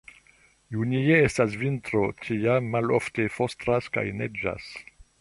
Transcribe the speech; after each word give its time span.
Junie 0.75 1.17
estas 1.25 1.59
vintro, 1.65 2.03
tiam 2.23 2.73
malofte 2.77 3.31
frostas 3.37 3.95
kaj 3.99 4.09
neĝas. 4.23 4.77